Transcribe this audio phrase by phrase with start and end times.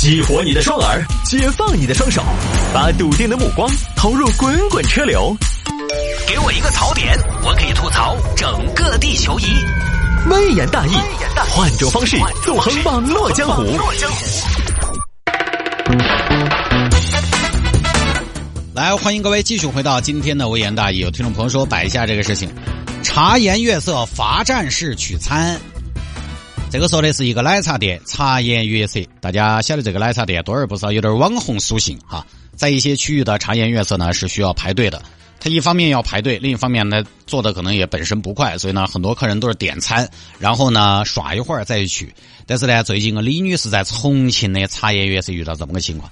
[0.00, 2.22] 激活你的双耳，解放你的双手，
[2.72, 5.36] 把笃定的目光投入滚滚车流。
[6.26, 9.44] 给我一个槽点，我可以吐槽整个地球仪。
[10.30, 10.92] 微言大义，
[11.50, 13.62] 换种方式纵横网络江湖。
[18.72, 21.00] 来，欢迎各位继续回到今天的微言大义。
[21.00, 22.50] 有听众朋友说摆一下这个事情，
[23.02, 25.60] 茶颜悦色罚站式取餐。
[26.70, 29.00] 这个说的是一个奶茶店，茶颜悦色。
[29.20, 32.24] 大家晓得这个奶茶店多而不少，有点网红属性哈。
[32.54, 35.02] 在一些区域的茶颜悦色呢是需要排队的，
[35.40, 42.14] 它一方面要排队，另一方面呢做的可能也本身不快，所以呢很多客人都是点餐，然后呢耍一会儿再去取。
[42.46, 46.08] 但是呢，最近个李女士在重庆的茶颜悦色遇到这么个情况，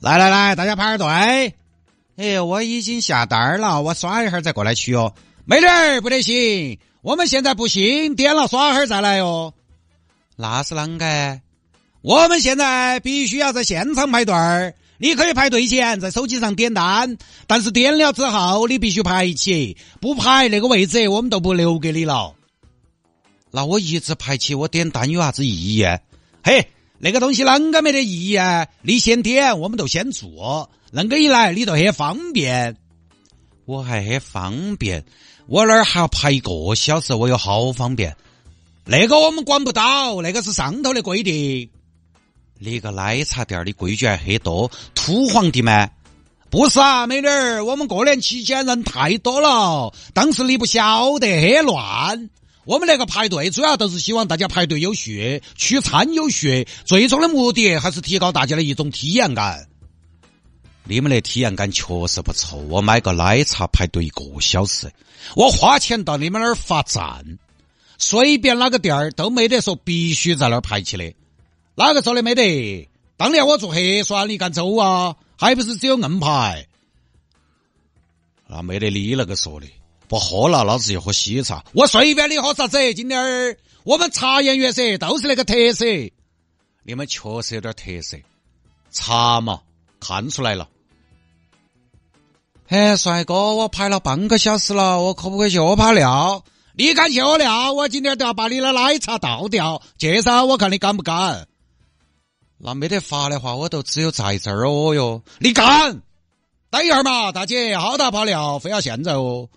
[0.00, 1.06] 来来来，大家排下队。
[2.16, 5.14] 哎，我已经下单了，我耍一会儿再过来取哦。
[5.44, 9.54] 妹妹儿不得行，我们现在不行，点了刷会儿再来哟。
[10.36, 11.40] 那是啷个？
[12.00, 14.74] 我们现在必须要在现场排队儿。
[14.98, 17.16] 你可以排队前在手机上点单，
[17.48, 22.34] 但是点了之后你必须排起，不排那个位置我们都不留给你了。
[23.50, 25.84] 那我一直排起，我点单有啥子意义？
[26.44, 28.68] 嘿，那个东西啷个没得意义啊？
[28.82, 32.76] 你先点，我们就先做，恁个一来你就很方便。
[33.64, 35.04] 我还很方便，
[35.46, 38.16] 我那儿还要排一个小时，我有好方便。
[38.84, 41.70] 那个我们管不到，那个是上头的规定。
[42.58, 45.90] 你个奶茶店的规矩还很多，土皇帝吗？
[46.50, 52.30] 不是啊，美女儿，我们过年期间人太多了，当时你不晓得，很乱。
[52.64, 59.66] 我们那个排队主要都是希望大家排队有序，取餐有序，最终的目的还是提高大家的一种体验感。
[60.84, 64.92] 你们的体验感确实不错，我买个奶茶排队一个小时，
[65.34, 67.38] 我花钱到你们那儿罚站。
[68.02, 71.14] 随便哪个店儿都没得说必须在那儿排起的，
[71.76, 72.88] 哪个说的没得？
[73.16, 75.14] 当年我做核酸，你敢走啊？
[75.38, 76.66] 还不是只有硬排？
[78.48, 79.68] 那没得你那个说的，
[80.08, 81.64] 不喝了，老子就喝喜茶。
[81.74, 85.86] 我随便你喝啥子，今天儿我们茶颜悦色都是那个特色。
[86.82, 88.16] 你们确实有点特色，
[88.90, 89.60] 茶嘛，
[90.00, 90.68] 看出来了。
[92.66, 96.44] 哎，帅哥，我排了半个小时了，我可不可以去屙泡尿？
[96.74, 97.72] 你敢去我尿？
[97.72, 99.82] 我今天都要把你的奶茶倒掉！
[99.98, 101.46] 介绍，我看你敢不敢？
[102.56, 105.22] 那没得法的话，我都只有在这儿哦哟！
[105.38, 106.00] 你敢？
[106.70, 109.48] 等一会儿嘛，大姐，好大泡尿，非要现在哦！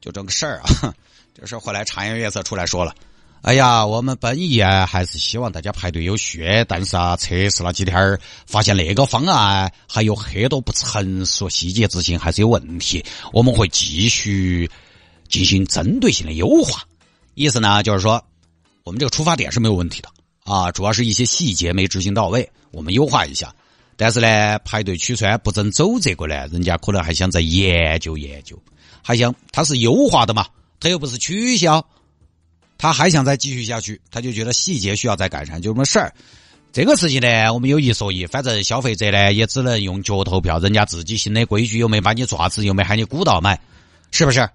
[0.00, 0.92] 就这个事儿啊，
[1.32, 2.94] 这事后来茶颜悦色出来说了
[3.40, 14.70] ：“哎呀，我们本意啊，还是希望大家排队有序，但是啊，测试了几天儿，发现那个方案还有很多不成熟，细节执行还是有问题，我们会继续。”
[15.34, 16.84] 进行针对性的优化，
[17.34, 18.24] 意思呢就是说，
[18.84, 20.08] 我们这个出发点是没有问题的
[20.44, 23.52] 啊，主要是一些细节没执行到位，我们优化一下。
[23.96, 28.56] 但是呢，排队取餐不准走这个呢，人家可能还想再研究研究，
[29.02, 30.46] 还想他是优化的嘛，
[30.78, 31.84] 他又不是取消，
[32.78, 36.14] 他还想再继续下去，他就觉得细节需要再改善，就这么事儿。
[36.72, 43.58] 这个事情呢，我们有一说一，反正消费者呢也只能用脚投票，人家自己新的规矩又没把你抓子，又没喊你鼓捣买，
[44.12, 44.48] 是不是？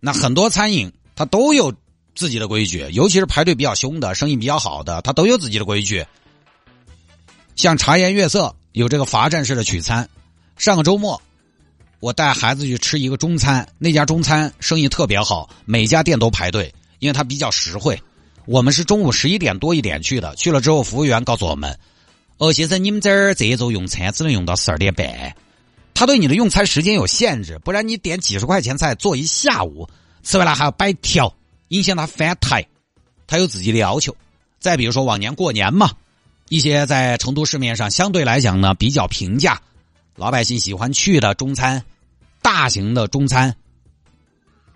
[0.00, 1.72] 那很多餐饮它都有
[2.14, 6.04] 自己的规矩，尤其是排队比较凶的、生意比较好的，它都有自己的规矩。
[7.54, 10.08] 像茶颜悦色有这个罚站式的取餐。
[10.56, 11.20] 上个周末，
[12.00, 17.98] 我带孩子去吃一个中餐，那家中餐生意特别好，每家店都排队，因为它比较实惠。
[18.46, 21.78] 我们是中午十一点多一点去的，去了之后，服务员告诉我们
[22.38, 25.06] ：“哦，先生，你们这儿这一周用餐只能用到十二点半。”
[26.00, 29.86] 他对你的用餐时间有限制，不然你点几十块钱菜做一下午，
[30.22, 30.54] 吃完了。
[30.54, 31.36] 还要摆条，
[31.68, 32.66] 影响他翻台，
[33.26, 34.16] 他有自己的要求。
[34.58, 35.90] 再比如说往年过年嘛，
[36.48, 39.60] 一些在成都市面上相对来讲呢比较平价，
[40.16, 41.84] 老百姓喜欢去的中餐，
[42.40, 43.54] 大型的中餐，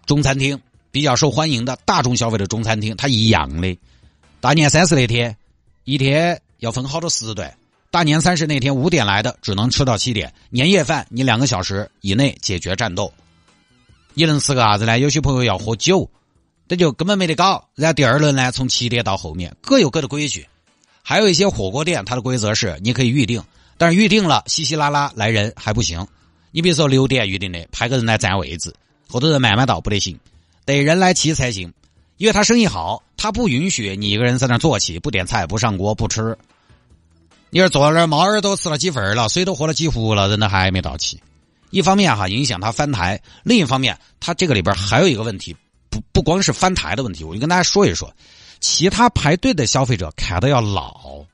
[0.05, 0.61] 中餐厅
[0.91, 3.79] 比较受欢迎的大众消费的中餐厅，它一样的。
[4.43, 5.35] 大年三十那天，
[5.85, 7.57] 一天要分好多时段。
[7.95, 10.35] 大年三十那天五点来的，只能吃到七点。
[10.51, 13.13] 年夜饭你两个小时以内解决战斗。
[14.15, 14.99] 一轮四个啥子呢？
[14.99, 16.11] 有些朋友要喝酒，
[16.67, 17.69] 这就根本没得搞。
[17.77, 20.45] 然后第二轮呢，从七点到后面各有各的规矩。
[21.05, 23.41] 还有一些火锅店，它的规则是你可以预定，
[23.79, 26.05] 但是预定了稀稀拉拉来人还不行。
[26.51, 28.75] 你比如说六点预定的，派个人来占位置，
[29.07, 30.19] 后头人慢慢到不得行，
[30.65, 31.73] 得人来齐才行。
[32.17, 36.37] 因为他生意好，他不允许你一个人在那坐起不点菜不上锅不吃。
[37.55, 41.21] 你说坐在那，猫耳朵吃了几份了，水都喝了几壶了，人都还没到齐。
[41.71, 45.55] 一方面哈影响他翻台，另一方面他这个里边还有一个问题，
[45.89, 48.13] 不不光是翻台的问题，我就跟大家说一说，
[48.59, 51.25] 其他排队的消费者看到要老，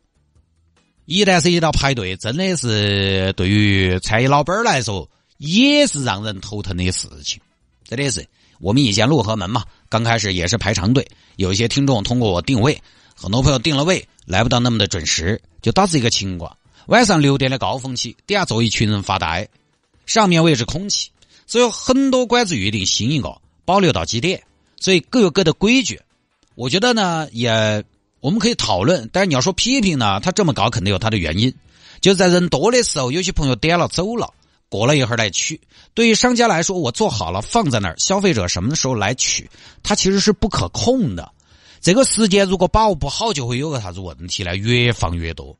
[1.07, 5.09] 一旦涉及到排队，真的是对于餐饮老板来说，
[5.39, 7.41] 也是让人头疼的事情。
[7.89, 8.29] 真的是，
[8.59, 12.79] 我们以前陆河门嘛，刚开始也是排长队，有一些听众通过我定位，
[13.17, 19.49] 很多朋友定了位来不到那么的准时，就导致一个情况：晚上六点的高峰期，底下坐一群人发呆，
[20.07, 21.11] 上面位置空气，
[21.47, 24.43] 所以很多馆子预定新一个，保留到几点，
[24.79, 26.01] 所以各有各的规矩。
[26.55, 27.85] 我觉得呢，也。
[28.21, 31.55] 我们可以讨论，但是你要说批评呢，他这么搞肯定有他的原因。
[32.03, 34.31] 就在人多的时候，有些朋友点了走了，
[34.69, 35.59] 过了一会儿来取。
[35.95, 39.49] 对于商家来说，我做好了放在那儿，消费者什么时候来取，
[39.83, 41.33] 它其实是不可控的。
[41.81, 44.55] 这个时间如果把握不好，就会有个啥子问题呢？
[44.57, 45.57] 越放越多，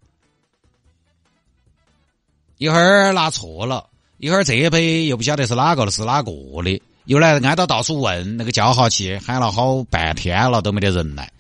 [2.59, 3.87] 一会儿拿错了，
[4.19, 6.31] 一会儿这一杯又不晓得是哪个的，是哪个
[6.63, 11.33] 的，又来挨到到处问那个叫号器，喊了好半天了都没得人来。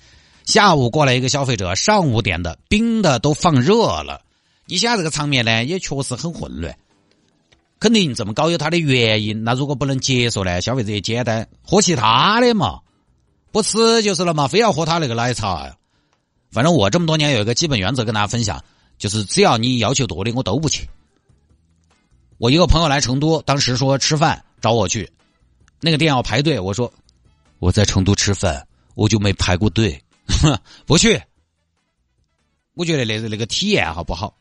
[0.46, 4.22] 下午过来一个消费者，上午点的冰的都放热了。
[4.64, 6.74] 你想这个场面呢，也确实很混乱。
[7.78, 9.44] 肯定这么搞有它的原因。
[9.44, 12.80] 那如果不能接受呢，消费者也简单喝其他的嘛，
[13.52, 15.76] 不吃就是了嘛，非要喝他那个奶茶。
[16.50, 18.64] 反正我这么多年有一个基本原则跟大家分享，
[18.98, 20.88] 就是只要你要求多的，我都不去。
[22.38, 25.10] 我一个朋友来成都，当时说吃饭找我去，
[25.80, 26.92] 那个店要排队，我说
[27.58, 30.02] 我在成都吃饭，我就没排过队。
[30.42, 31.20] 哼， 不去。
[32.74, 34.34] 我觉得那那个体验好不好。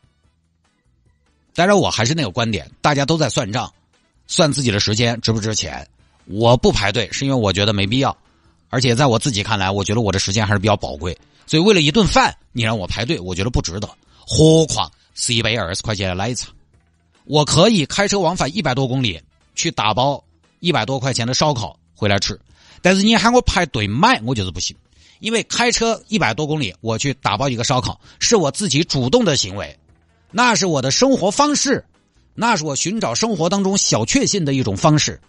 [1.54, 3.74] 当然，我还是那个观点，大家都在算账，
[4.28, 5.86] 算自己的时间值不值钱。
[6.26, 8.16] 我不排队是因为我觉得没必要，
[8.70, 11.18] 而且在我自己看来，我觉得我的时间还是比较宝贵。
[11.46, 13.90] 所以为了一顿饭，你让我排队，我觉得不值得。
[14.16, 16.50] 何况是一杯二十块钱的奶茶，
[17.26, 19.20] 我可以开车往返一百多公里
[19.56, 20.24] 去打包
[20.60, 22.40] 一百多块钱的烧烤回来吃，
[22.82, 24.76] 但是你喊我排队买，我就是不行。
[25.20, 29.78] 因为开车一百多公里，我去打包一个烧烤，是我自己主动的行为，
[30.32, 31.84] 那是我的生活方式，
[32.36, 35.20] 那是我寻找生活当中小确幸的一种方式。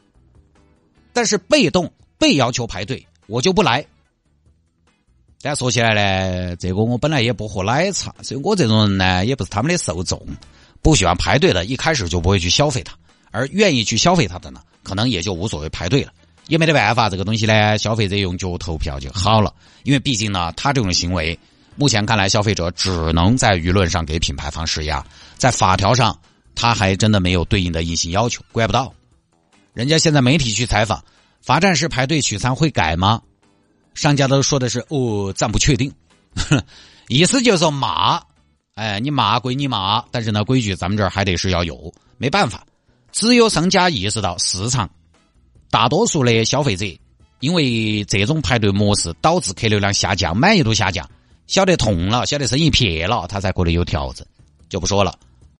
[1.12, 3.84] 但是被动被要求排队，我就不来。
[5.40, 10.20] 但说起来呢，这个我本来也不喝奶茶，所以我这种人呢，也不是他们的受众，
[10.82, 12.94] 不喜欢排队的，一开始就不会去消费它，
[13.30, 16.12] 而愿意去消费它的呢，可能也就无所谓排队了。
[16.48, 19.54] 也没得办法，这个东西呢，消费者用脚投票就好了。
[19.84, 21.38] 因为毕竟呢，他这种行为，
[21.76, 25.02] 目前看来，消费者只能在舆论上给品牌方施压，
[25.38, 26.18] 在法条上，
[26.56, 28.92] 他还真的没有对应的硬性要求，怪不到。
[29.72, 31.02] 人家现在媒体去采访，
[31.40, 33.22] 罚站式排队取餐会改吗？
[33.94, 35.92] 商家都说的是哦，暂不确定，
[37.08, 38.22] 意思就是说骂，
[38.74, 42.64] 哎，你骂归你骂，但是呢，规矩咱们这儿还得是要有，没办法，
[43.10, 44.88] 只有商家意识到市场。
[45.70, 46.86] 大多数的消费者
[47.40, 51.08] 因为这种排队模式导致客流量下降、满意度下降，
[51.46, 54.26] 晓得痛了，晓得生意撇了，他才可能有调整，
[54.68, 55.18] 就不说了。